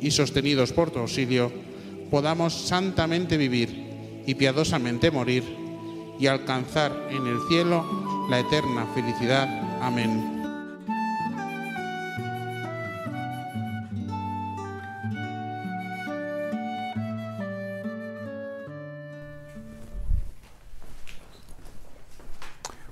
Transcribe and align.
y 0.00 0.10
sostenidos 0.10 0.72
por 0.72 0.90
tu 0.90 0.98
auxilio, 0.98 1.52
podamos 2.10 2.52
santamente 2.52 3.36
vivir 3.36 4.22
y 4.26 4.34
piadosamente 4.34 5.10
morir 5.10 5.44
y 6.18 6.26
alcanzar 6.26 6.92
en 7.10 7.26
el 7.26 7.38
cielo 7.48 7.84
la 8.28 8.40
eterna 8.40 8.86
felicidad. 8.94 9.48
Amén. 9.80 10.36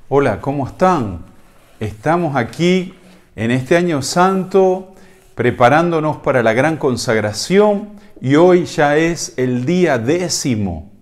Hola, 0.09 0.41
¿cómo 0.41 0.67
están? 0.69 1.25
Estamos 1.81 2.37
aquí 2.37 2.95
en 3.35 3.51
este 3.51 3.77
año 3.77 4.01
santo 4.01 4.94
preparándonos 5.35 6.19
para 6.19 6.43
la 6.43 6.53
gran 6.53 6.77
consagración 6.77 7.91
y 8.21 8.37
hoy 8.37 8.65
ya 8.65 8.97
es 8.97 9.35
el 9.37 9.65
día 9.65 9.99
décimo. 9.99 10.93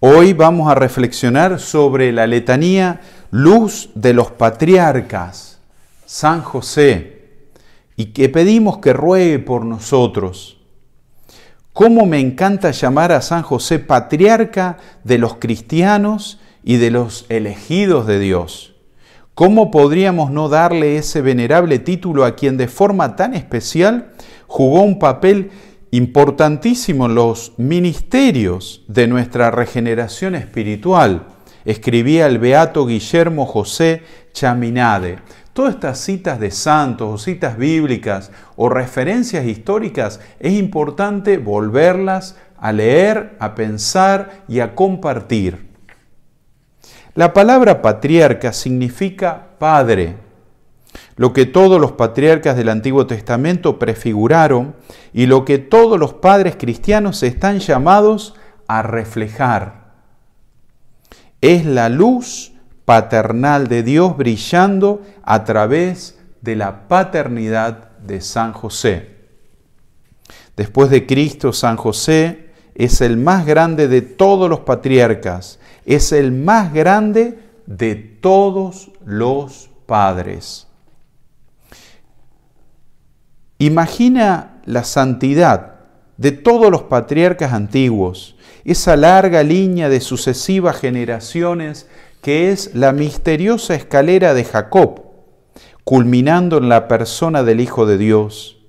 Hoy 0.00 0.32
vamos 0.32 0.70
a 0.70 0.74
reflexionar 0.74 1.58
sobre 1.58 2.12
la 2.12 2.26
letanía 2.26 3.00
Luz 3.30 3.90
de 3.94 4.12
los 4.12 4.30
Patriarcas, 4.30 5.60
San 6.04 6.42
José, 6.42 7.24
y 7.96 8.06
que 8.06 8.28
pedimos 8.28 8.78
que 8.78 8.92
ruegue 8.92 9.38
por 9.38 9.64
nosotros. 9.64 10.58
¿Cómo 11.72 12.06
me 12.06 12.20
encanta 12.20 12.70
llamar 12.70 13.12
a 13.12 13.22
San 13.22 13.42
José 13.42 13.78
patriarca 13.78 14.76
de 15.02 15.18
los 15.18 15.36
cristianos 15.36 16.38
y 16.64 16.78
de 16.78 16.90
los 16.90 17.26
elegidos 17.28 18.06
de 18.06 18.18
Dios. 18.18 18.73
¿Cómo 19.34 19.72
podríamos 19.72 20.30
no 20.30 20.48
darle 20.48 20.96
ese 20.96 21.20
venerable 21.20 21.80
título 21.80 22.24
a 22.24 22.36
quien 22.36 22.56
de 22.56 22.68
forma 22.68 23.16
tan 23.16 23.34
especial 23.34 24.12
jugó 24.46 24.82
un 24.82 25.00
papel 25.00 25.50
importantísimo 25.90 27.06
en 27.06 27.16
los 27.16 27.52
ministerios 27.56 28.84
de 28.86 29.08
nuestra 29.08 29.50
regeneración 29.50 30.36
espiritual? 30.36 31.26
Escribía 31.64 32.26
el 32.26 32.38
beato 32.38 32.86
Guillermo 32.86 33.44
José 33.44 34.02
Chaminade. 34.32 35.18
Todas 35.52 35.74
estas 35.74 35.98
citas 35.98 36.38
de 36.38 36.52
santos 36.52 37.08
o 37.12 37.18
citas 37.18 37.58
bíblicas 37.58 38.30
o 38.54 38.68
referencias 38.68 39.46
históricas 39.46 40.20
es 40.38 40.52
importante 40.52 41.38
volverlas 41.38 42.36
a 42.56 42.70
leer, 42.70 43.34
a 43.40 43.56
pensar 43.56 44.44
y 44.46 44.60
a 44.60 44.76
compartir. 44.76 45.63
La 47.14 47.32
palabra 47.32 47.80
patriarca 47.80 48.52
significa 48.52 49.50
padre, 49.58 50.16
lo 51.16 51.32
que 51.32 51.46
todos 51.46 51.80
los 51.80 51.92
patriarcas 51.92 52.56
del 52.56 52.68
Antiguo 52.68 53.06
Testamento 53.06 53.78
prefiguraron 53.78 54.74
y 55.12 55.26
lo 55.26 55.44
que 55.44 55.58
todos 55.58 55.98
los 55.98 56.14
padres 56.14 56.56
cristianos 56.56 57.22
están 57.22 57.60
llamados 57.60 58.34
a 58.66 58.82
reflejar. 58.82 59.92
Es 61.40 61.64
la 61.64 61.88
luz 61.88 62.52
paternal 62.84 63.68
de 63.68 63.84
Dios 63.84 64.16
brillando 64.16 65.02
a 65.22 65.44
través 65.44 66.18
de 66.40 66.56
la 66.56 66.88
paternidad 66.88 67.90
de 67.98 68.20
San 68.20 68.52
José. 68.52 69.14
Después 70.56 70.90
de 70.90 71.06
Cristo, 71.06 71.52
San 71.52 71.76
José 71.76 72.43
es 72.74 73.00
el 73.00 73.16
más 73.16 73.46
grande 73.46 73.88
de 73.88 74.02
todos 74.02 74.48
los 74.50 74.60
patriarcas 74.60 75.58
es 75.84 76.12
el 76.12 76.32
más 76.32 76.72
grande 76.72 77.38
de 77.66 77.94
todos 77.94 78.90
los 79.04 79.70
padres. 79.86 80.66
Imagina 83.58 84.60
la 84.64 84.84
santidad 84.84 85.74
de 86.16 86.32
todos 86.32 86.70
los 86.70 86.82
patriarcas 86.82 87.52
antiguos, 87.52 88.36
esa 88.64 88.96
larga 88.96 89.42
línea 89.42 89.88
de 89.88 90.00
sucesivas 90.00 90.76
generaciones 90.76 91.88
que 92.22 92.50
es 92.50 92.74
la 92.74 92.92
misteriosa 92.92 93.74
escalera 93.74 94.32
de 94.32 94.44
Jacob, 94.44 95.02
culminando 95.82 96.58
en 96.58 96.70
la 96.70 96.88
persona 96.88 97.42
del 97.42 97.60
Hijo 97.60 97.84
de 97.84 97.98
Dios. 97.98 98.63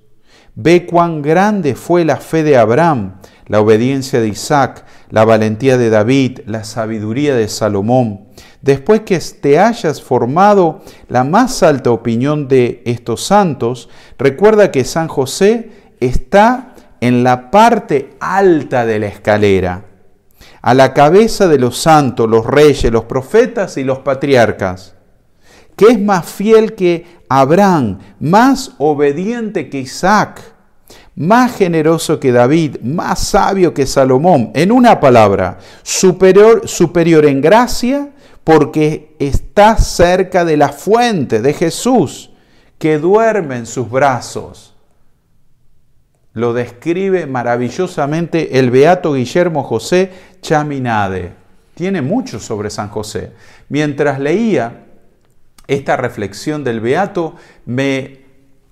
Ve 0.58 0.86
cuán 0.86 1.20
grande 1.20 1.74
fue 1.74 2.06
la 2.06 2.16
fe 2.16 2.42
de 2.42 2.56
Abraham, 2.56 3.16
la 3.46 3.60
obediencia 3.60 4.20
de 4.20 4.28
Isaac, 4.28 4.86
la 5.10 5.26
valentía 5.26 5.76
de 5.76 5.90
David, 5.90 6.40
la 6.46 6.64
sabiduría 6.64 7.34
de 7.36 7.48
Salomón. 7.48 8.28
Después 8.62 9.02
que 9.02 9.18
te 9.18 9.58
hayas 9.58 10.00
formado 10.00 10.80
la 11.08 11.24
más 11.24 11.62
alta 11.62 11.90
opinión 11.90 12.48
de 12.48 12.82
estos 12.86 13.22
santos, 13.22 13.90
recuerda 14.18 14.72
que 14.72 14.84
San 14.84 15.08
José 15.08 15.70
está 16.00 16.74
en 17.02 17.22
la 17.22 17.50
parte 17.50 18.14
alta 18.18 18.86
de 18.86 18.98
la 18.98 19.08
escalera, 19.08 19.84
a 20.62 20.72
la 20.72 20.94
cabeza 20.94 21.48
de 21.48 21.58
los 21.58 21.76
santos, 21.76 22.30
los 22.30 22.46
reyes, 22.46 22.90
los 22.90 23.04
profetas 23.04 23.76
y 23.76 23.84
los 23.84 23.98
patriarcas, 23.98 24.94
que 25.76 25.88
es 25.88 26.00
más 26.00 26.24
fiel 26.24 26.74
que 26.74 27.04
Abraham, 27.28 27.98
más 28.20 28.72
obediente 28.78 29.68
que 29.68 29.80
Isaac 29.80 30.56
más 31.16 31.56
generoso 31.56 32.20
que 32.20 32.30
David, 32.30 32.76
más 32.82 33.20
sabio 33.20 33.72
que 33.72 33.86
Salomón. 33.86 34.50
En 34.54 34.70
una 34.70 35.00
palabra, 35.00 35.58
superior, 35.82 36.68
superior 36.68 37.24
en 37.24 37.40
gracia 37.40 38.10
porque 38.44 39.16
está 39.18 39.76
cerca 39.78 40.44
de 40.44 40.56
la 40.56 40.68
fuente 40.68 41.40
de 41.40 41.52
Jesús 41.54 42.30
que 42.78 42.98
duerme 42.98 43.56
en 43.56 43.66
sus 43.66 43.90
brazos. 43.90 44.74
Lo 46.34 46.52
describe 46.52 47.26
maravillosamente 47.26 48.58
el 48.58 48.70
beato 48.70 49.14
Guillermo 49.14 49.64
José 49.64 50.12
Chaminade. 50.42 51.32
Tiene 51.74 52.02
mucho 52.02 52.38
sobre 52.38 52.68
San 52.68 52.90
José. 52.90 53.32
Mientras 53.70 54.20
leía 54.20 54.85
esta 55.68 55.96
reflexión 55.96 56.64
del 56.64 56.80
beato, 56.80 57.34
me 57.64 58.26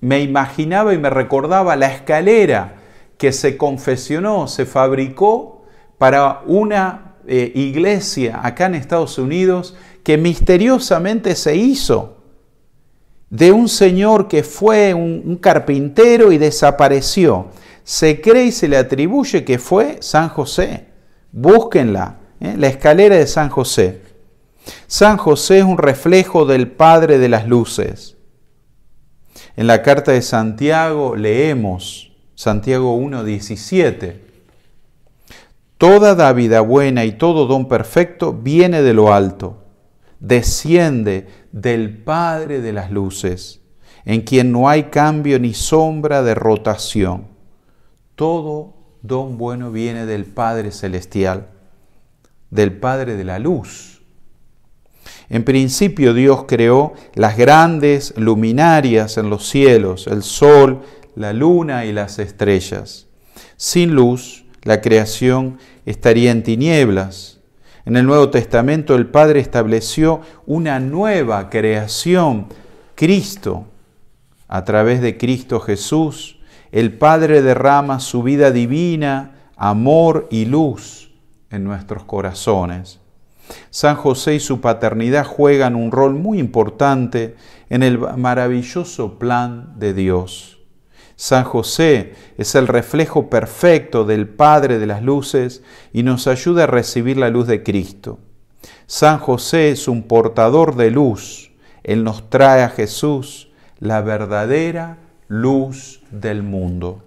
me 0.04 0.20
imaginaba 0.20 0.92
y 0.92 0.98
me 0.98 1.08
recordaba 1.08 1.76
la 1.76 1.86
escalera 1.86 2.74
que 3.16 3.32
se 3.32 3.56
confesionó, 3.56 4.48
se 4.48 4.66
fabricó 4.66 5.64
para 5.96 6.42
una 6.46 7.14
eh, 7.26 7.50
iglesia 7.54 8.40
acá 8.42 8.66
en 8.66 8.74
Estados 8.74 9.16
Unidos 9.16 9.74
que 10.02 10.18
misteriosamente 10.18 11.34
se 11.34 11.56
hizo 11.56 12.18
de 13.30 13.50
un 13.50 13.66
señor 13.66 14.28
que 14.28 14.42
fue 14.42 14.92
un, 14.92 15.36
carpintero 15.36 16.32
y 16.32 16.36
desapareció. 16.36 17.46
Se 17.82 18.20
cree 18.20 18.44
y 18.44 18.52
se 18.52 18.68
le 18.68 18.76
atribuye 18.76 19.42
que 19.42 19.58
fue 19.58 19.96
San 20.00 20.28
José. 20.28 20.84
Búsquenla 21.32 22.18
¿eh? 22.40 22.56
la 22.58 22.66
escalera 22.66 23.16
de 23.16 23.26
San 23.26 23.48
José. 23.48 24.02
San 24.86 25.16
José 25.16 25.58
es 25.58 25.64
un 25.64 25.78
reflejo 25.78 26.46
del 26.46 26.70
Padre 26.70 27.18
de 27.18 27.28
las 27.28 27.46
Luces. 27.46 28.16
En 29.56 29.66
la 29.66 29.82
carta 29.82 30.12
de 30.12 30.22
Santiago 30.22 31.16
leemos, 31.16 32.12
Santiago 32.34 32.98
1.17, 32.98 34.20
Toda 35.78 36.14
dávida 36.14 36.60
buena 36.60 37.04
y 37.04 37.12
todo 37.12 37.46
don 37.46 37.68
perfecto 37.68 38.32
viene 38.32 38.82
de 38.82 38.94
lo 38.94 39.12
alto, 39.12 39.64
desciende 40.18 41.28
del 41.52 41.98
Padre 42.02 42.60
de 42.60 42.72
las 42.72 42.90
Luces, 42.90 43.60
en 44.04 44.22
quien 44.22 44.50
no 44.50 44.68
hay 44.68 44.84
cambio 44.84 45.38
ni 45.38 45.52
sombra 45.52 46.22
de 46.22 46.34
rotación. 46.34 47.26
Todo 48.14 48.74
don 49.02 49.36
bueno 49.36 49.70
viene 49.70 50.06
del 50.06 50.24
Padre 50.24 50.70
Celestial, 50.70 51.48
del 52.50 52.72
Padre 52.78 53.16
de 53.16 53.24
la 53.24 53.38
Luz. 53.38 53.93
En 55.34 55.42
principio 55.42 56.14
Dios 56.14 56.44
creó 56.46 56.92
las 57.14 57.36
grandes 57.36 58.14
luminarias 58.16 59.18
en 59.18 59.30
los 59.30 59.48
cielos, 59.48 60.06
el 60.06 60.22
sol, 60.22 60.82
la 61.16 61.32
luna 61.32 61.86
y 61.86 61.92
las 61.92 62.20
estrellas. 62.20 63.08
Sin 63.56 63.96
luz, 63.96 64.44
la 64.62 64.80
creación 64.80 65.58
estaría 65.86 66.30
en 66.30 66.44
tinieblas. 66.44 67.40
En 67.84 67.96
el 67.96 68.06
Nuevo 68.06 68.30
Testamento 68.30 68.94
el 68.94 69.08
Padre 69.08 69.40
estableció 69.40 70.20
una 70.46 70.78
nueva 70.78 71.50
creación, 71.50 72.46
Cristo. 72.94 73.64
A 74.46 74.64
través 74.64 75.00
de 75.00 75.18
Cristo 75.18 75.58
Jesús, 75.58 76.38
el 76.70 76.96
Padre 76.96 77.42
derrama 77.42 77.98
su 77.98 78.22
vida 78.22 78.52
divina, 78.52 79.48
amor 79.56 80.28
y 80.30 80.44
luz 80.44 81.10
en 81.50 81.64
nuestros 81.64 82.04
corazones. 82.04 83.00
San 83.70 83.96
José 83.96 84.36
y 84.36 84.40
su 84.40 84.60
paternidad 84.60 85.24
juegan 85.24 85.76
un 85.76 85.90
rol 85.90 86.14
muy 86.14 86.38
importante 86.38 87.36
en 87.68 87.82
el 87.82 87.98
maravilloso 87.98 89.18
plan 89.18 89.74
de 89.78 89.94
Dios. 89.94 90.58
San 91.16 91.44
José 91.44 92.14
es 92.38 92.54
el 92.54 92.66
reflejo 92.66 93.30
perfecto 93.30 94.04
del 94.04 94.28
Padre 94.28 94.78
de 94.78 94.86
las 94.86 95.02
Luces 95.02 95.62
y 95.92 96.02
nos 96.02 96.26
ayuda 96.26 96.64
a 96.64 96.68
recibir 96.68 97.16
la 97.16 97.30
luz 97.30 97.46
de 97.46 97.62
Cristo. 97.62 98.18
San 98.86 99.18
José 99.18 99.70
es 99.70 99.88
un 99.88 100.02
portador 100.02 100.74
de 100.74 100.90
luz. 100.90 101.52
Él 101.84 102.02
nos 102.02 102.30
trae 102.30 102.62
a 102.62 102.68
Jesús, 102.68 103.48
la 103.78 104.00
verdadera 104.00 104.98
luz 105.28 106.02
del 106.10 106.42
mundo. 106.42 107.02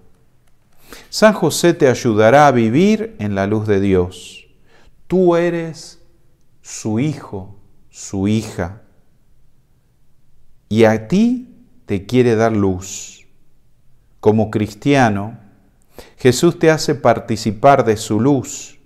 San 1.10 1.34
José 1.34 1.74
te 1.74 1.88
ayudará 1.88 2.48
a 2.48 2.52
vivir 2.52 3.16
en 3.20 3.36
la 3.36 3.46
luz 3.46 3.68
de 3.68 3.80
Dios. 3.82 4.48
Tú 5.08 5.36
eres 5.36 5.97
su 6.68 7.00
hijo, 7.00 7.56
su 7.90 8.28
hija. 8.28 8.82
Y 10.68 10.84
a 10.84 11.08
ti 11.08 11.56
te 11.86 12.06
quiere 12.06 12.36
dar 12.36 12.52
luz 12.52 13.26
como 14.20 14.52
cristiano, 14.52 15.40
Jesús 16.18 16.60
te 16.60 16.70
hace 16.70 16.94
participar 16.94 17.86
de 17.86 17.96
su 17.96 18.20
luz 18.20 18.80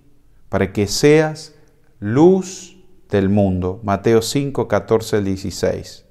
para 0.48 0.72
que 0.72 0.86
seas 0.86 1.56
luz 1.98 2.76
del 3.10 3.28
mundo. 3.28 3.80
Mateo 3.82 4.22
5, 4.22 4.68
14 4.68 5.20
16. 5.20 6.04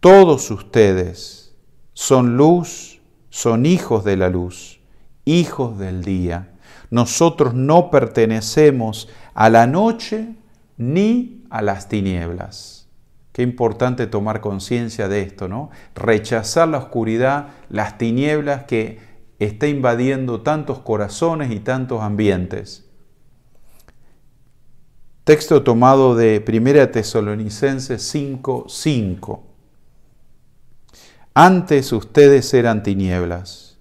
Todos 0.00 0.50
ustedes 0.50 1.54
son 1.92 2.36
luz, 2.36 3.00
son 3.30 3.66
hijos 3.66 4.02
de 4.02 4.16
la 4.16 4.30
luz, 4.30 4.80
hijos 5.24 5.78
del 5.78 6.02
día. 6.02 6.58
Nosotros 6.90 7.54
no 7.54 7.90
pertenecemos 7.90 9.08
a 9.38 9.50
la 9.50 9.68
noche 9.68 10.34
ni 10.78 11.44
a 11.48 11.62
las 11.62 11.88
tinieblas. 11.88 12.88
Qué 13.30 13.42
importante 13.42 14.08
tomar 14.08 14.40
conciencia 14.40 15.06
de 15.06 15.22
esto, 15.22 15.46
¿no? 15.46 15.70
Rechazar 15.94 16.66
la 16.66 16.78
oscuridad, 16.78 17.50
las 17.70 17.98
tinieblas 17.98 18.64
que 18.64 18.98
está 19.38 19.68
invadiendo 19.68 20.40
tantos 20.40 20.80
corazones 20.80 21.52
y 21.52 21.60
tantos 21.60 22.02
ambientes. 22.02 22.90
Texto 25.22 25.62
tomado 25.62 26.16
de 26.16 26.44
1 26.44 26.88
Tesalonicenses 26.88 28.02
5, 28.02 28.64
5. 28.68 29.46
Antes 31.34 31.92
ustedes 31.92 32.52
eran 32.54 32.82
tinieblas, 32.82 33.78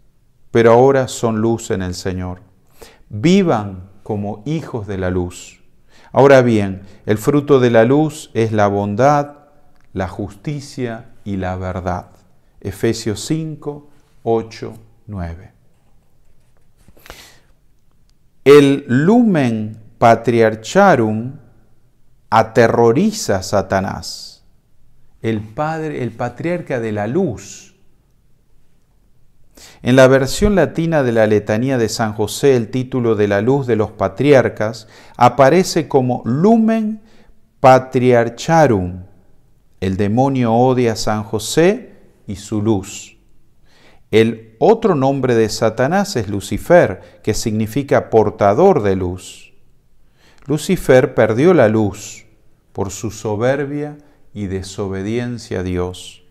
pero 0.51 0.73
ahora 0.73 1.07
son 1.07 1.41
luz 1.41 1.71
en 1.71 1.81
el 1.81 1.95
Señor. 1.95 2.41
Vivan 3.09 3.96
como 4.07 4.41
hijos 4.45 4.87
de 4.87 4.97
la 4.97 5.09
luz. 5.09 5.59
Ahora 6.13 6.41
bien, 6.41 6.83
el 7.05 7.17
fruto 7.17 7.59
de 7.59 7.69
la 7.69 7.83
luz 7.83 8.31
es 8.33 8.53
la 8.53 8.67
bondad, 8.67 9.35
la 9.91 10.07
justicia 10.07 11.09
y 11.25 11.35
la 11.35 11.57
verdad. 11.57 12.11
Efesios 12.61 13.19
5, 13.25 13.89
8, 14.23 14.73
9. 15.07 15.51
El 18.45 18.85
lumen 18.87 19.77
patriarcharum 19.97 21.33
aterroriza 22.29 23.39
a 23.39 23.43
Satanás, 23.43 24.45
el 25.21 25.41
padre, 25.41 26.01
el 26.01 26.11
patriarca 26.11 26.79
de 26.79 26.93
la 26.93 27.07
luz. 27.07 27.66
En 29.81 29.95
la 29.95 30.07
versión 30.07 30.55
latina 30.55 31.03
de 31.03 31.11
la 31.11 31.27
letanía 31.27 31.77
de 31.77 31.89
San 31.89 32.13
José, 32.13 32.55
el 32.55 32.69
título 32.69 33.15
de 33.15 33.27
la 33.27 33.41
luz 33.41 33.67
de 33.67 33.75
los 33.75 33.91
patriarcas 33.91 34.87
aparece 35.15 35.87
como 35.87 36.21
lumen 36.25 37.01
patriarcharum, 37.59 39.03
el 39.79 39.97
demonio 39.97 40.53
odia 40.53 40.93
a 40.93 40.95
San 40.95 41.23
José 41.23 41.93
y 42.27 42.35
su 42.35 42.61
luz. 42.61 43.17
El 44.09 44.55
otro 44.59 44.95
nombre 44.95 45.35
de 45.35 45.49
Satanás 45.49 46.15
es 46.15 46.29
Lucifer, 46.29 47.19
que 47.23 47.33
significa 47.33 48.09
portador 48.09 48.81
de 48.81 48.95
luz. 48.95 49.53
Lucifer 50.45 51.13
perdió 51.13 51.53
la 51.53 51.67
luz 51.67 52.25
por 52.71 52.91
su 52.91 53.11
soberbia 53.11 53.97
y 54.33 54.47
desobediencia 54.47 55.59
a 55.59 55.63
Dios. 55.63 56.26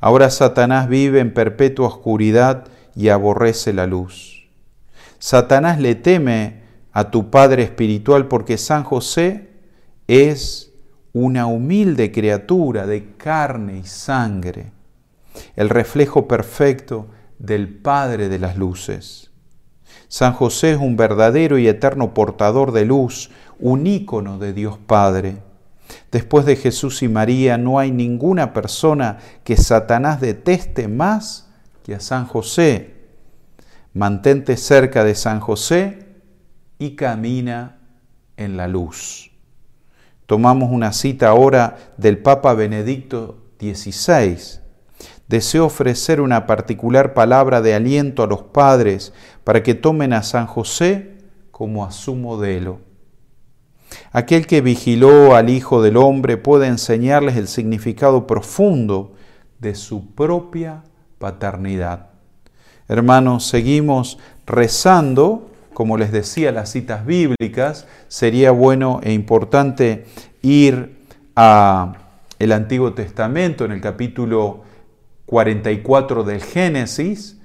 Ahora 0.00 0.30
Satanás 0.30 0.88
vive 0.88 1.20
en 1.20 1.34
perpetua 1.34 1.88
oscuridad 1.88 2.64
y 2.94 3.08
aborrece 3.08 3.72
la 3.72 3.86
luz. 3.86 4.48
Satanás 5.18 5.80
le 5.80 5.94
teme 5.94 6.62
a 6.92 7.10
tu 7.10 7.30
Padre 7.30 7.62
Espiritual 7.62 8.28
porque 8.28 8.58
San 8.58 8.84
José 8.84 9.50
es 10.06 10.72
una 11.12 11.46
humilde 11.46 12.12
criatura 12.12 12.86
de 12.86 13.14
carne 13.16 13.78
y 13.78 13.84
sangre, 13.84 14.72
el 15.56 15.68
reflejo 15.68 16.28
perfecto 16.28 17.06
del 17.38 17.68
Padre 17.68 18.28
de 18.28 18.38
las 18.38 18.56
Luces. 18.56 19.30
San 20.08 20.32
José 20.32 20.72
es 20.72 20.78
un 20.78 20.96
verdadero 20.96 21.58
y 21.58 21.68
eterno 21.68 22.14
portador 22.14 22.72
de 22.72 22.84
luz, 22.84 23.30
un 23.58 23.86
ícono 23.86 24.38
de 24.38 24.52
Dios 24.52 24.78
Padre. 24.78 25.38
Después 26.12 26.46
de 26.46 26.56
Jesús 26.56 27.02
y 27.02 27.08
María 27.08 27.58
no 27.58 27.78
hay 27.78 27.90
ninguna 27.90 28.52
persona 28.52 29.18
que 29.44 29.56
Satanás 29.56 30.20
deteste 30.20 30.88
más 30.88 31.48
que 31.82 31.94
a 31.94 32.00
San 32.00 32.26
José. 32.26 32.94
Mantente 33.92 34.56
cerca 34.56 35.04
de 35.04 35.14
San 35.14 35.40
José 35.40 36.06
y 36.78 36.96
camina 36.96 37.78
en 38.36 38.56
la 38.56 38.68
luz. 38.68 39.30
Tomamos 40.26 40.70
una 40.70 40.92
cita 40.92 41.28
ahora 41.28 41.76
del 41.96 42.18
Papa 42.18 42.54
Benedicto 42.54 43.38
XVI. 43.60 44.60
Deseo 45.28 45.66
ofrecer 45.66 46.20
una 46.20 46.46
particular 46.46 47.14
palabra 47.14 47.60
de 47.60 47.74
aliento 47.74 48.22
a 48.22 48.26
los 48.26 48.42
padres 48.42 49.12
para 49.44 49.62
que 49.62 49.74
tomen 49.74 50.12
a 50.12 50.22
San 50.22 50.46
José 50.46 51.18
como 51.50 51.84
a 51.84 51.90
su 51.90 52.14
modelo. 52.14 52.85
Aquel 54.12 54.46
que 54.46 54.60
vigiló 54.60 55.34
al 55.34 55.50
Hijo 55.50 55.82
del 55.82 55.96
Hombre 55.96 56.36
puede 56.36 56.66
enseñarles 56.66 57.36
el 57.36 57.48
significado 57.48 58.26
profundo 58.26 59.14
de 59.58 59.74
su 59.74 60.14
propia 60.14 60.82
paternidad. 61.18 62.10
Hermanos, 62.88 63.46
seguimos 63.46 64.18
rezando 64.46 65.50
como 65.76 65.98
les 65.98 66.10
decía, 66.10 66.52
las 66.52 66.70
citas 66.70 67.04
bíblicas, 67.04 67.86
sería 68.08 68.50
bueno 68.50 69.00
e 69.02 69.12
importante 69.12 70.06
ir 70.40 70.96
a 71.36 71.92
el 72.38 72.52
Antiguo 72.52 72.94
Testamento 72.94 73.66
en 73.66 73.72
el 73.72 73.82
capítulo 73.82 74.62
44 75.26 76.24
del 76.24 76.42
Génesis 76.42 77.36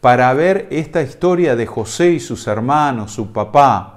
para 0.00 0.34
ver 0.34 0.66
esta 0.72 1.00
historia 1.00 1.54
de 1.54 1.66
José 1.66 2.10
y 2.10 2.18
sus 2.18 2.48
hermanos, 2.48 3.12
su 3.12 3.32
papá, 3.32 3.95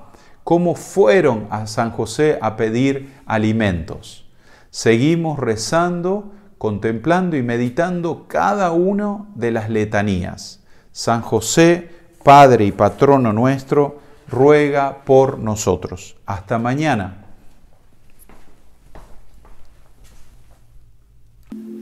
cómo 0.50 0.74
fueron 0.74 1.46
a 1.51 1.68
San 1.68 1.91
José 1.91 2.39
a 2.41 2.58
pedir 2.58 3.13
alimentos. 3.27 4.25
Seguimos 4.72 5.38
rezando, 5.38 6.32
contemplando 6.58 7.38
y 7.38 7.44
meditando 7.44 8.25
cada 8.27 8.72
una 8.72 9.27
de 9.36 9.51
las 9.51 9.70
letanías. 9.70 10.63
San 10.91 11.22
José, 11.22 11.91
Padre 12.24 12.65
y 12.65 12.72
patrono 12.72 13.32
nuestro, 13.32 14.00
ruega 14.27 15.03
por 15.06 15.38
nosotros. 15.38 16.18
Hasta 16.25 16.58
mañana. 16.58 17.25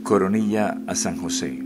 Coronilla 0.04 0.78
a 0.88 0.96
San 0.96 1.22
José. 1.22 1.58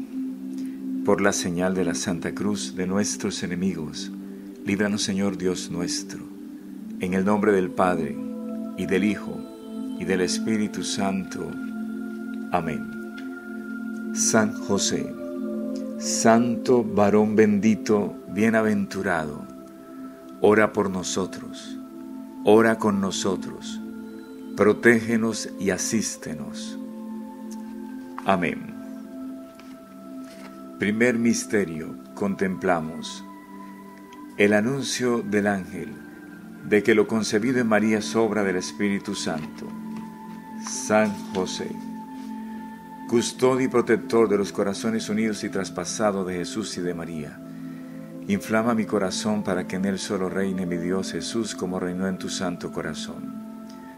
Por 1.03 1.19
la 1.21 1.33
señal 1.33 1.73
de 1.73 1.83
la 1.83 1.95
Santa 1.95 2.35
Cruz 2.35 2.75
de 2.75 2.85
nuestros 2.85 3.41
enemigos, 3.41 4.11
líbranos 4.63 5.01
Señor 5.01 5.39
Dios 5.39 5.71
nuestro. 5.71 6.30
En 7.01 7.15
el 7.15 7.25
nombre 7.25 7.51
del 7.51 7.71
Padre, 7.71 8.15
y 8.77 8.85
del 8.85 9.03
Hijo, 9.03 9.35
y 9.97 10.05
del 10.05 10.21
Espíritu 10.21 10.83
Santo. 10.83 11.49
Amén. 12.51 14.11
San 14.13 14.53
José, 14.53 15.11
Santo 15.97 16.83
varón 16.83 17.35
bendito, 17.35 18.13
bienaventurado, 18.29 19.41
ora 20.41 20.73
por 20.73 20.91
nosotros, 20.91 21.75
ora 22.43 22.77
con 22.77 23.01
nosotros, 23.01 23.81
protégenos 24.55 25.49
y 25.59 25.71
asístenos. 25.71 26.77
Amén. 28.25 28.75
Primer 30.77 31.17
misterio, 31.17 31.95
contemplamos 32.13 33.25
el 34.37 34.53
anuncio 34.53 35.23
del 35.23 35.47
ángel 35.47 36.10
de 36.67 36.83
que 36.83 36.95
lo 36.95 37.07
concebido 37.07 37.59
en 37.59 37.67
María 37.67 37.99
es 37.99 38.15
obra 38.15 38.43
del 38.43 38.57
Espíritu 38.57 39.15
Santo. 39.15 39.67
San 40.67 41.11
José, 41.33 41.71
custodio 43.09 43.65
y 43.65 43.69
protector 43.69 44.29
de 44.29 44.37
los 44.37 44.51
corazones 44.51 45.09
unidos 45.09 45.43
y 45.43 45.49
traspasados 45.49 46.27
de 46.27 46.35
Jesús 46.35 46.77
y 46.77 46.81
de 46.81 46.93
María 46.93 47.39
Inflama 48.27 48.75
mi 48.75 48.85
corazón 48.85 49.43
para 49.43 49.67
que 49.67 49.77
en 49.77 49.85
él 49.85 49.97
solo 49.97 50.29
reine 50.29 50.65
mi 50.65 50.77
Dios 50.77 51.11
Jesús 51.11 51.55
como 51.55 51.79
reinó 51.79 52.07
en 52.07 52.17
tu 52.17 52.29
santo 52.29 52.71
corazón. 52.71 53.33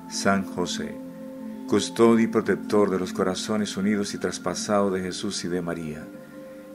San 0.10 0.46
José, 0.46 0.96
custodio 1.68 2.26
y 2.26 2.28
protector 2.28 2.90
de 2.90 3.00
los 3.00 3.12
corazones 3.12 3.76
unidos 3.76 4.14
y 4.14 4.18
traspasados 4.18 4.94
de 4.94 5.02
Jesús 5.02 5.44
y 5.44 5.50
de 5.50 5.62
María, 5.62 6.08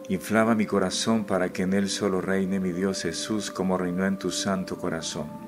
inflama 0.09 0.55
mi 0.55 0.67
corazón 0.67 1.25
para 1.25 1.53
que 1.53 1.63
en 1.63 1.73
él 1.73 1.89
solo 1.89 2.21
reine 2.21 2.61
mi 2.61 2.73
Dios 2.73 3.03
Jesús 3.03 3.51
como 3.51 3.79
reinó 3.79 4.07
en 4.07 4.19
tu 4.19 4.31
santo 4.31 4.77
corazón. 4.77 5.48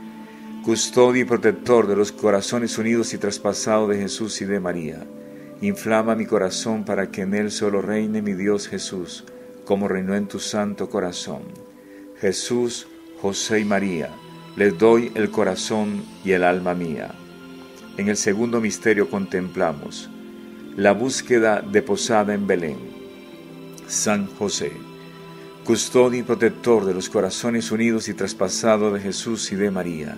custodio 0.63 1.23
y 1.23 1.25
protector 1.25 1.87
de 1.87 1.95
los 1.95 2.11
corazones 2.11 2.77
unidos 2.77 3.13
y 3.13 3.17
traspasados 3.17 3.89
de 3.89 3.97
Jesús 3.97 4.41
y 4.41 4.45
de 4.45 4.59
María, 4.59 5.03
inflama 5.59 6.15
mi 6.15 6.27
corazón 6.27 6.85
para 6.85 7.09
que 7.09 7.21
en 7.21 7.33
él 7.33 7.49
solo 7.49 7.81
reine 7.81 8.21
mi 8.21 8.33
Dios 8.33 8.67
Jesús, 8.67 9.23
como 9.65 9.87
reinó 9.87 10.15
en 10.15 10.27
tu 10.27 10.37
santo 10.37 10.87
corazón. 10.87 11.41
Jesús, 12.19 12.87
José 13.21 13.61
y 13.61 13.65
María, 13.65 14.09
les 14.55 14.77
doy 14.77 15.11
el 15.15 15.31
corazón 15.31 16.03
y 16.23 16.33
el 16.33 16.43
alma 16.43 16.75
mía. 16.75 17.11
En 17.97 18.07
el 18.07 18.17
segundo 18.17 18.61
misterio 18.61 19.09
contemplamos 19.09 20.09
la 20.77 20.93
búsqueda 20.93 21.61
de 21.61 21.81
posada 21.81 22.35
en 22.35 22.45
Belén. 22.45 22.77
San 23.87 24.27
José, 24.27 24.71
custodio 25.65 26.19
y 26.19 26.23
protector 26.23 26.85
de 26.85 26.93
los 26.93 27.09
corazones 27.09 27.71
unidos 27.71 28.07
y 28.09 28.13
traspasados 28.13 28.93
de 28.93 28.99
Jesús 28.99 29.51
y 29.51 29.55
de 29.55 29.71
María, 29.71 30.17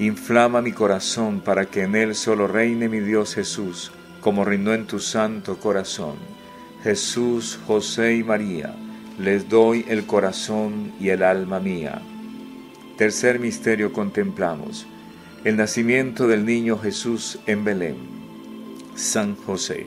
inflama 0.00 0.62
mi 0.62 0.72
corazón 0.72 1.40
para 1.40 1.66
que 1.66 1.82
en 1.82 1.94
él 1.94 2.14
solo 2.14 2.48
reine 2.48 2.88
mi 2.88 3.00
Dios 3.00 3.34
Jesús, 3.34 3.92
como 4.20 4.44
reinó 4.44 4.72
en 4.72 4.86
tu 4.86 4.98
santo 4.98 5.58
corazón. 5.58 6.16
Jesús, 6.82 7.58
José 7.66 8.16
y 8.16 8.24
María, 8.24 8.74
les 9.18 9.48
doy 9.48 9.84
el 9.88 10.06
corazón 10.06 10.92
y 10.98 11.10
el 11.10 11.22
alma 11.22 11.60
mía. 11.60 12.00
Tercer 12.96 13.38
misterio 13.38 13.92
contemplamos 13.92 14.86
el 15.44 15.56
nacimiento 15.56 16.28
del 16.28 16.44
niño 16.44 16.78
Jesús 16.78 17.38
en 17.46 17.64
Belén. 17.64 17.96
San 18.94 19.36
José, 19.36 19.86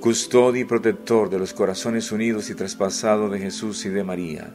custodio 0.00 0.62
y 0.62 0.64
protector 0.64 1.30
de 1.30 1.38
los 1.38 1.54
corazones 1.54 2.12
unidos 2.12 2.50
y 2.50 2.54
traspasados 2.54 3.32
de 3.32 3.38
Jesús 3.38 3.86
y 3.86 3.88
de 3.88 4.04
María, 4.04 4.54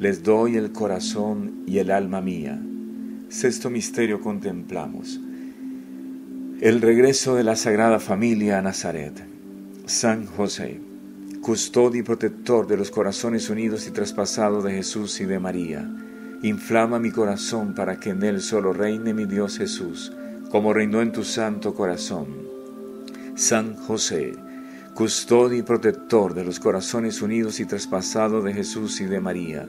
les 0.00 0.22
doy 0.22 0.56
el 0.56 0.72
corazón 0.72 1.62
y 1.66 1.76
el 1.76 1.90
alma 1.90 2.22
mía. 2.22 2.58
Sexto 3.28 3.68
misterio 3.68 4.22
contemplamos. 4.22 5.20
El 6.58 6.80
regreso 6.80 7.34
de 7.34 7.44
la 7.44 7.54
Sagrada 7.54 8.00
Familia 8.00 8.58
a 8.58 8.62
Nazaret. 8.62 9.22
San 9.84 10.24
José, 10.24 10.80
custodio 11.42 12.00
y 12.00 12.02
protector 12.02 12.66
de 12.66 12.78
los 12.78 12.90
corazones 12.90 13.50
unidos 13.50 13.86
y 13.86 13.90
traspasados 13.90 14.64
de 14.64 14.72
Jesús 14.72 15.20
y 15.20 15.26
de 15.26 15.38
María. 15.38 15.86
Inflama 16.42 16.98
mi 16.98 17.10
corazón 17.10 17.74
para 17.74 18.00
que 18.00 18.08
en 18.08 18.22
él 18.22 18.40
solo 18.40 18.72
reine 18.72 19.12
mi 19.12 19.26
Dios 19.26 19.58
Jesús, 19.58 20.14
como 20.50 20.72
reinó 20.72 21.02
en 21.02 21.12
tu 21.12 21.24
santo 21.24 21.74
corazón. 21.74 22.48
San 23.34 23.76
José, 23.76 24.32
custodio 24.94 25.58
y 25.58 25.62
protector 25.62 26.32
de 26.32 26.44
los 26.44 26.58
corazones 26.58 27.20
unidos 27.20 27.60
y 27.60 27.66
traspasados 27.66 28.42
de 28.42 28.54
Jesús 28.54 28.98
y 29.02 29.04
de 29.04 29.20
María. 29.20 29.68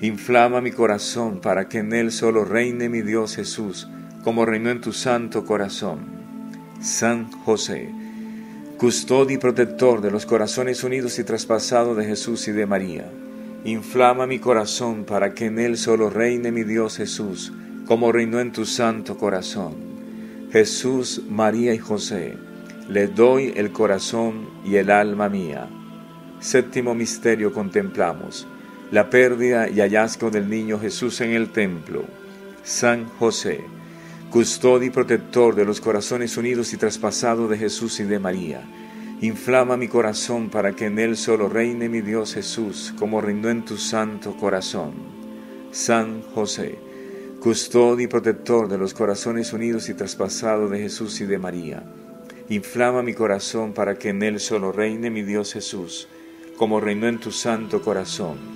Inflama 0.00 0.60
mi 0.60 0.72
corazón 0.72 1.40
para 1.40 1.68
que 1.68 1.78
en 1.78 1.94
él 1.94 2.12
solo 2.12 2.44
reine 2.44 2.90
mi 2.90 3.00
Dios 3.00 3.36
Jesús, 3.36 3.88
como 4.22 4.44
reinó 4.44 4.68
en 4.70 4.82
tu 4.82 4.92
santo 4.92 5.46
corazón. 5.46 6.00
San 6.80 7.30
José, 7.30 7.88
custodio 8.76 9.36
y 9.36 9.38
protector 9.38 10.02
de 10.02 10.10
los 10.10 10.26
corazones 10.26 10.84
unidos 10.84 11.18
y 11.18 11.24
traspasados 11.24 11.96
de 11.96 12.04
Jesús 12.04 12.46
y 12.46 12.52
de 12.52 12.66
María. 12.66 13.10
Inflama 13.64 14.26
mi 14.26 14.38
corazón 14.38 15.04
para 15.04 15.32
que 15.32 15.46
en 15.46 15.58
él 15.58 15.78
solo 15.78 16.10
reine 16.10 16.52
mi 16.52 16.62
Dios 16.62 16.98
Jesús, 16.98 17.52
como 17.86 18.12
reinó 18.12 18.38
en 18.40 18.52
tu 18.52 18.66
santo 18.66 19.16
corazón. 19.16 19.76
Jesús, 20.52 21.22
María 21.28 21.72
y 21.72 21.78
José, 21.78 22.34
le 22.88 23.08
doy 23.08 23.54
el 23.56 23.72
corazón 23.72 24.50
y 24.64 24.76
el 24.76 24.90
alma 24.90 25.30
mía. 25.30 25.68
Séptimo 26.38 26.94
misterio 26.94 27.52
contemplamos, 27.52 28.46
la 28.90 29.10
pérdida 29.10 29.68
y 29.68 29.80
hallazgo 29.80 30.30
del 30.30 30.48
niño 30.48 30.78
Jesús 30.78 31.20
en 31.20 31.32
el 31.32 31.50
templo. 31.50 32.04
San 32.62 33.06
José, 33.18 33.60
custodio 34.30 34.88
y 34.88 34.90
protector 34.90 35.54
de 35.54 35.64
los 35.64 35.80
corazones 35.80 36.36
unidos 36.36 36.72
y 36.72 36.76
traspasados 36.76 37.50
de 37.50 37.58
Jesús 37.58 37.98
y 38.00 38.04
de 38.04 38.18
María. 38.18 38.62
Inflama 39.20 39.76
mi 39.76 39.88
corazón 39.88 40.50
para 40.50 40.72
que 40.72 40.86
en 40.86 40.98
él 40.98 41.16
solo 41.16 41.48
reine 41.48 41.88
mi 41.88 42.00
Dios 42.00 42.34
Jesús, 42.34 42.94
como 42.98 43.20
reinó 43.20 43.48
en 43.48 43.64
tu 43.64 43.76
santo 43.76 44.36
corazón. 44.36 44.92
San 45.72 46.22
José, 46.34 46.78
custodio 47.40 48.04
y 48.04 48.08
protector 48.08 48.68
de 48.68 48.78
los 48.78 48.94
corazones 48.94 49.52
unidos 49.52 49.88
y 49.88 49.94
traspasados 49.94 50.70
de 50.70 50.78
Jesús 50.78 51.20
y 51.20 51.26
de 51.26 51.38
María. 51.38 51.82
Inflama 52.48 53.02
mi 53.02 53.14
corazón 53.14 53.72
para 53.72 53.96
que 53.96 54.10
en 54.10 54.22
él 54.22 54.38
solo 54.38 54.70
reine 54.70 55.10
mi 55.10 55.22
Dios 55.22 55.52
Jesús, 55.52 56.08
como 56.56 56.78
reinó 56.78 57.08
en 57.08 57.18
tu 57.18 57.32
santo 57.32 57.82
corazón. 57.82 58.55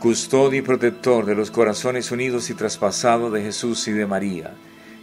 custodio 0.00 0.58
y 0.58 0.62
protector 0.62 1.24
de 1.24 1.34
los 1.34 1.50
corazones 1.50 2.10
unidos 2.10 2.50
y 2.50 2.54
traspasados 2.54 3.32
de 3.32 3.42
Jesús 3.42 3.88
y 3.88 3.92
de 3.92 4.06
María, 4.06 4.54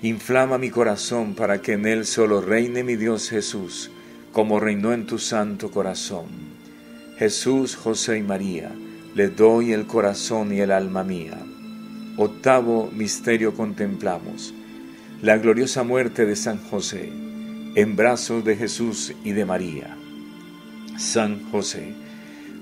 inflama 0.02 0.58
mi 0.58 0.70
corazón 0.70 1.34
para 1.34 1.62
que 1.62 1.74
en 1.74 1.86
él 1.86 2.06
solo 2.06 2.42
reine 2.42 2.84
mi 2.84 2.96
Dios 2.96 3.30
Jesús, 3.30 3.90
como 4.32 4.60
reinó 4.60 4.94
en 4.94 5.06
tu 5.06 5.18
santo 5.18 5.72
corazón. 5.72 6.26
Jesús, 7.18 7.76
José 7.76 8.18
y 8.18 8.24
María, 8.24 8.72
le 9.16 9.30
doy 9.30 9.74
el 9.74 9.86
corazón 9.88 10.54
y 10.54 10.60
el 10.60 10.72
alma 10.72 11.04
mía. 11.04 11.40
Octavo 12.18 12.92
misterio 12.92 13.54
contemplamos, 13.54 14.54
la 15.22 15.38
gloriosa 15.38 15.84
muerte 15.84 16.26
de 16.26 16.36
San 16.36 16.58
José, 16.70 17.12
en 17.76 17.96
brazos 17.96 18.44
de 18.44 18.56
Jesús 18.56 19.14
y 19.24 19.32
de 19.32 19.46
María. 19.46 19.98
San 20.98 21.50
José, 21.50 21.94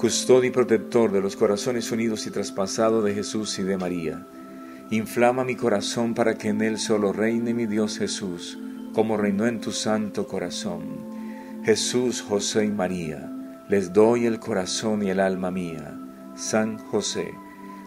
custodio 0.00 0.48
y 0.48 0.50
protector 0.50 1.12
de 1.12 1.20
los 1.20 1.36
corazones 1.36 1.92
unidos 1.92 2.26
y 2.26 2.30
traspasados 2.30 3.04
de 3.04 3.12
Jesús 3.12 3.58
y 3.58 3.64
de 3.64 3.76
María. 3.76 4.26
Inflama 4.88 5.44
mi 5.44 5.56
corazón 5.56 6.14
para 6.14 6.38
que 6.38 6.48
en 6.48 6.62
él 6.62 6.78
solo 6.78 7.12
reine 7.12 7.52
mi 7.52 7.66
Dios 7.66 7.98
Jesús, 7.98 8.58
como 8.94 9.18
reinó 9.18 9.46
en 9.46 9.60
tu 9.60 9.72
santo 9.72 10.26
corazón. 10.26 10.84
Jesús, 11.64 12.22
José 12.22 12.64
y 12.64 12.70
María, 12.70 13.30
les 13.68 13.92
doy 13.92 14.24
el 14.24 14.40
corazón 14.40 15.02
y 15.02 15.10
el 15.10 15.20
alma 15.20 15.50
mía. 15.50 16.00
San 16.34 16.78
José, 16.78 17.34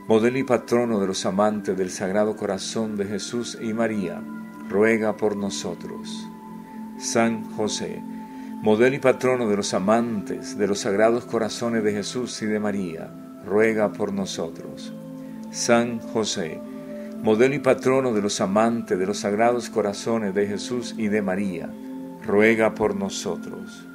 modelo 0.08 0.38
y 0.38 0.44
patrono 0.44 1.00
de 1.00 1.08
los 1.08 1.26
amantes 1.26 1.76
del 1.76 1.90
Sagrado 1.90 2.36
Corazón 2.36 2.96
de 2.96 3.06
Jesús 3.06 3.58
y 3.60 3.74
María, 3.74 4.22
ruega 4.70 5.18
por 5.18 5.36
nosotros. 5.36 6.28
San 7.00 7.44
José, 7.56 8.04
modelo 8.64 8.96
y 8.96 9.00
patrono 9.00 9.50
de 9.50 9.58
los 9.58 9.74
amantes 9.74 10.58
de 10.58 10.68
los 10.68 10.80
Sagrados 10.80 11.26
Corazones 11.26 11.84
de 11.84 11.92
Jesús 11.92 12.42
y 12.42 12.46
de 12.46 12.62
María, 12.62 13.10
ruega 13.46 13.92
por 13.92 14.14
nosotros. 14.14 14.94
San 15.52 16.00
José, 16.00 16.62
modelo 17.22 17.56
y 17.56 17.60
patrono 17.60 18.14
de 18.14 18.22
los 18.22 18.40
amantes 18.40 18.98
de 18.98 19.06
los 19.06 19.18
Sagrados 19.18 19.70
Corazones 19.70 20.34
de 20.34 20.48
Jesús 20.48 20.96
y 20.98 21.10
de 21.10 21.22
María, 21.22 21.70
ruega 22.26 22.74
por 22.74 22.96
nosotros. 22.96 23.86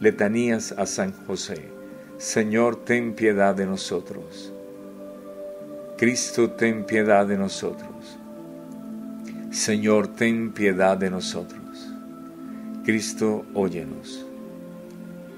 Letanías 0.00 0.72
a 0.72 0.84
San 0.84 1.14
José. 1.26 1.70
Señor, 2.18 2.76
ten 2.76 3.14
piedad 3.14 3.54
de 3.54 3.64
nosotros. 3.64 4.52
Cristo, 5.96 6.50
ten 6.50 6.84
piedad 6.84 7.26
de 7.26 7.38
nosotros. 7.38 8.18
Señor, 9.50 10.08
ten 10.08 10.52
piedad 10.52 10.98
de 10.98 11.08
nosotros. 11.08 11.59
Cristo, 12.84 13.44
óyenos. 13.52 14.24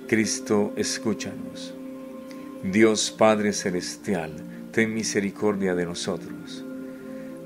Cristo, 0.06 0.72
escúchanos. 0.76 1.74
Dios 2.62 3.10
Padre 3.10 3.52
Celestial, 3.52 4.30
ten 4.70 4.94
misericordia 4.94 5.74
de 5.74 5.84
nosotros. 5.84 6.64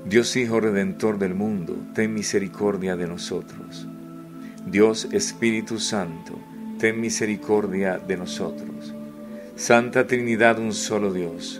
Dios 0.05 0.35
Hijo 0.35 0.59
Redentor 0.59 1.17
del 1.17 1.33
mundo, 1.33 1.75
ten 1.95 2.13
misericordia 2.13 2.95
de 2.95 3.07
nosotros. 3.07 3.87
Dios 4.67 5.07
Espíritu 5.11 5.79
Santo, 5.79 6.37
ten 6.77 7.01
misericordia 7.01 7.97
de 7.97 8.17
nosotros. 8.17 8.93
Santa 9.55 10.05
Trinidad, 10.05 10.59
un 10.59 10.73
solo 10.73 11.11
Dios, 11.11 11.59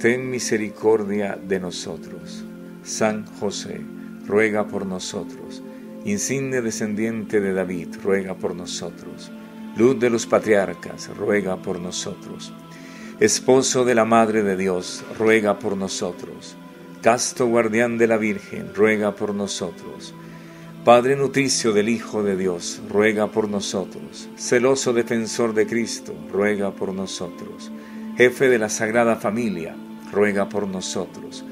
ten 0.00 0.28
misericordia 0.28 1.38
de 1.40 1.60
nosotros. 1.60 2.44
San 2.82 3.24
José, 3.38 3.80
ruega 4.26 4.66
por 4.66 4.84
nosotros. 4.84 5.62
Insigne 6.04 6.62
descendiente 6.62 7.40
de 7.40 7.52
David, 7.52 7.96
ruega 8.02 8.34
por 8.34 8.54
nosotros. 8.54 9.30
Luz 9.76 9.98
de 9.98 10.10
los 10.10 10.26
patriarcas, 10.26 11.10
ruega 11.16 11.56
por 11.56 11.80
nosotros. 11.80 12.52
Esposo 13.20 13.84
de 13.84 13.94
la 13.94 14.04
Madre 14.04 14.42
de 14.42 14.56
Dios, 14.56 15.04
ruega 15.18 15.58
por 15.58 15.76
nosotros. 15.76 16.56
Casto 17.02 17.46
guardián 17.46 17.98
de 17.98 18.06
la 18.06 18.16
Virgen, 18.16 18.74
ruega 18.74 19.14
por 19.14 19.34
nosotros. 19.34 20.14
Padre 20.84 21.16
nutricio 21.16 21.72
del 21.72 21.88
Hijo 21.88 22.22
de 22.22 22.36
Dios, 22.36 22.80
ruega 22.88 23.26
por 23.26 23.48
nosotros. 23.48 24.28
Celoso 24.36 24.92
defensor 24.92 25.52
de 25.52 25.66
Cristo, 25.66 26.14
ruega 26.32 26.70
por 26.70 26.94
nosotros. 26.94 27.70
Jefe 28.16 28.48
de 28.48 28.58
la 28.58 28.68
Sagrada 28.68 29.16
Familia, 29.16 29.76
ruega 30.12 30.48
por 30.48 30.66
nosotros. 30.66 31.44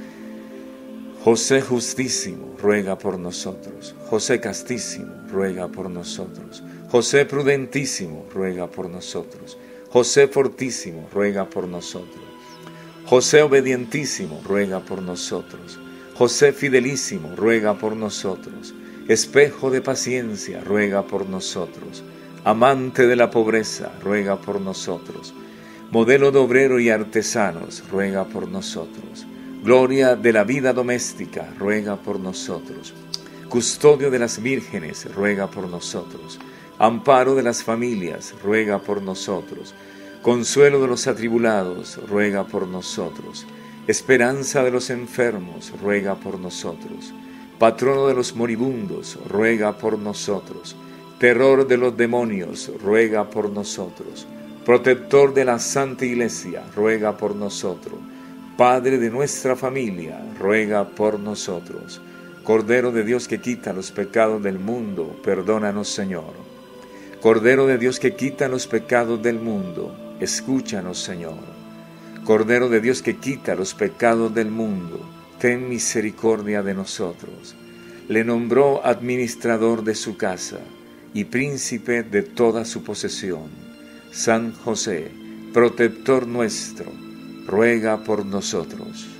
José 1.26 1.60
justísimo, 1.60 2.54
ruega 2.62 2.96
por 2.96 3.18
nosotros. 3.18 3.96
José 4.08 4.38
castísimo, 4.38 5.12
ruega 5.28 5.66
por 5.66 5.90
nosotros. 5.90 6.62
José 6.88 7.26
prudentísimo, 7.26 8.26
ruega 8.32 8.68
por 8.68 8.88
nosotros. 8.88 9.58
José 9.90 10.28
fortísimo, 10.28 11.08
ruega 11.12 11.50
por 11.50 11.66
nosotros. 11.66 12.22
José 13.06 13.42
obedientísimo, 13.42 14.40
ruega 14.46 14.78
por 14.78 15.02
nosotros. 15.02 15.80
José 16.14 16.52
fidelísimo, 16.52 17.34
ruega 17.34 17.76
por 17.76 17.96
nosotros 17.96 18.72
espejo 19.08 19.70
de 19.70 19.80
paciencia, 19.80 20.60
ruega 20.60 21.02
por 21.06 21.28
nosotros. 21.28 22.04
Amante 22.44 23.06
de 23.06 23.16
la 23.16 23.30
pobreza, 23.30 23.92
ruega 24.02 24.40
por 24.40 24.60
nosotros. 24.60 25.34
Modelo 25.90 26.30
de 26.32 26.38
obrero 26.38 26.80
y 26.80 26.90
artesanos, 26.90 27.82
ruega 27.90 28.24
por 28.24 28.48
nosotros. 28.48 29.26
Gloria 29.66 30.16
de 30.16 30.32
la 30.32 30.44
vida 30.44 30.72
doméstica, 30.72 31.52
ruega 31.58 31.96
por 31.96 32.18
nosotros. 32.18 32.94
Custodio 33.50 34.10
de 34.10 34.18
las 34.18 34.42
vírgenes, 34.42 35.12
ruega 35.14 35.50
por 35.50 35.68
nosotros. 35.68 36.38
Amparo 36.78 37.34
de 37.34 37.42
las 37.42 37.62
familias, 37.62 38.34
ruega 38.42 38.78
por 38.78 39.02
nosotros. 39.02 39.74
Consuelo 40.22 40.80
de 40.80 40.88
los 40.88 41.06
atribulados, 41.06 42.00
ruega 42.08 42.46
por 42.46 42.66
nosotros. 42.66 43.46
Esperanza 43.86 44.64
de 44.64 44.70
los 44.70 44.88
enfermos, 44.88 45.72
ruega 45.82 46.14
por 46.14 46.38
nosotros 46.38 47.12
patrono 47.58 48.06
de 48.06 48.14
los 48.14 48.34
moribundos, 48.36 49.18
ruega 49.28 49.76
por 49.78 49.98
nosotros. 49.98 50.76
Terror 51.18 51.66
de 51.66 51.78
los 51.78 51.96
demonios, 51.96 52.70
ruega 52.82 53.30
por 53.30 53.50
nosotros. 53.50 54.26
Protector 54.64 55.32
de 55.32 55.44
la 55.44 55.58
Santa 55.58 56.04
Iglesia, 56.04 56.64
ruega 56.74 57.16
por 57.16 57.34
nosotros. 57.34 57.98
Padre 58.56 58.96
de 58.96 59.10
nuestra 59.10 59.54
familia, 59.54 60.18
ruega 60.38 60.88
por 60.88 61.20
nosotros. 61.20 62.00
Cordero 62.42 62.90
de 62.90 63.04
Dios 63.04 63.28
que 63.28 63.38
quita 63.38 63.74
los 63.74 63.90
pecados 63.90 64.42
del 64.42 64.58
mundo, 64.58 65.20
perdónanos 65.22 65.88
Señor. 65.88 66.32
Cordero 67.20 67.66
de 67.66 67.76
Dios 67.76 68.00
que 68.00 68.16
quita 68.16 68.48
los 68.48 68.66
pecados 68.66 69.22
del 69.22 69.40
mundo, 69.40 69.94
escúchanos 70.20 70.98
Señor. 70.98 71.36
Cordero 72.24 72.70
de 72.70 72.80
Dios 72.80 73.02
que 73.02 73.18
quita 73.18 73.54
los 73.54 73.74
pecados 73.74 74.34
del 74.34 74.50
mundo, 74.50 75.06
ten 75.38 75.68
misericordia 75.68 76.62
de 76.62 76.72
nosotros. 76.72 77.54
Le 78.08 78.24
nombró 78.24 78.86
administrador 78.86 79.84
de 79.84 79.94
su 79.94 80.16
casa 80.16 80.60
y 81.12 81.24
príncipe 81.24 82.04
de 82.04 82.22
toda 82.22 82.64
su 82.64 82.82
posesión. 82.82 83.50
San 84.12 84.54
José, 84.54 85.10
protector 85.52 86.26
nuestro, 86.26 86.90
ruega 87.46 87.98
por 87.98 88.26
nosotros. 88.26 89.15